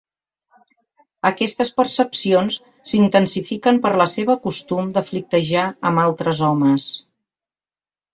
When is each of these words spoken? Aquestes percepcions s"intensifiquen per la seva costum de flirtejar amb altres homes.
Aquestes 1.29 1.69
percepcions 1.81 2.57
s"intensifiquen 2.87 3.77
per 3.83 3.91
la 4.03 4.07
seva 4.13 4.37
costum 4.47 4.89
de 4.95 5.03
flirtejar 5.11 5.67
amb 5.91 6.03
altres 6.05 6.43
homes. 6.49 6.89